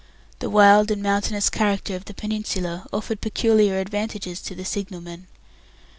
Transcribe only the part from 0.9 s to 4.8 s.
mountainous character of the peninsula offered peculiar advantages to the